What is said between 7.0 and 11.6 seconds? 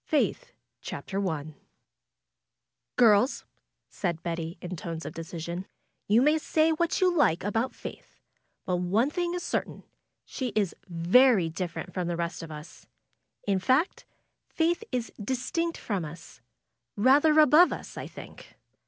you like about Faith, but one thing is certain, she is very